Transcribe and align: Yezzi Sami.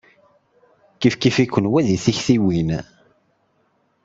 Yezzi 1.01 1.31
Sami. 2.25 2.83